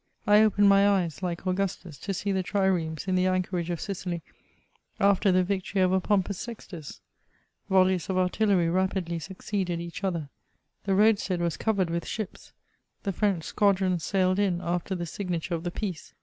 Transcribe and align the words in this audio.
I 0.25 0.39
opened 0.41 0.67
my 0.67 0.89
eyes, 0.89 1.19
Uke 1.21 1.45
Augustus, 1.45 1.99
to 1.99 2.11
see 2.11 2.31
the 2.31 2.41
Triremes 2.41 3.07
in 3.07 3.13
the 3.13 3.27
anchorage 3.27 3.69
of 3.69 3.79
Sicily, 3.79 4.23
after 4.99 5.31
the 5.31 5.43
victory 5.43 5.79
over 5.83 5.99
Pompus 5.99 6.39
Sextus; 6.39 7.01
volleys 7.69 8.09
of 8.09 8.17
artillery 8.17 8.67
rapidly 8.67 9.19
succeeded 9.19 9.79
each 9.79 10.03
other; 10.03 10.31
the 10.85 10.95
roadstead 10.95 11.39
was 11.39 11.55
covered 11.55 11.91
with 11.91 12.07
ships; 12.07 12.51
the 13.03 13.13
French 13.13 13.43
squadron 13.43 13.99
sailed 13.99 14.39
in 14.39 14.59
after 14.59 14.95
the 14.95 15.05
signature 15.05 15.53
of 15.53 15.63
the 15.63 15.69
peace. 15.69 16.15